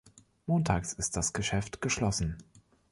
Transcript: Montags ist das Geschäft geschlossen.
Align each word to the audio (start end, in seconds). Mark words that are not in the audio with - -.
Montags 0.47 0.93
ist 0.93 1.15
das 1.15 1.31
Geschäft 1.31 1.79
geschlossen. 1.79 2.39